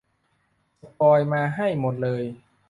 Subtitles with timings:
[0.81, 2.23] สปอยล์มาให้หมดเลย